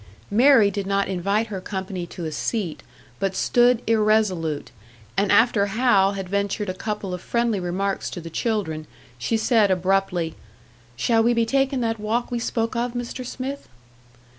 [0.31, 2.81] Mary did not invite her company to a seat,
[3.19, 4.71] but stood irresolute;
[5.15, 8.87] and after Hal had ventured a couple of friendly remarks to the children,
[9.19, 10.33] she said, abruptly,
[10.95, 13.23] "Shall we be takin' that walk that we spoke of, Mr.
[13.23, 13.69] Smith?"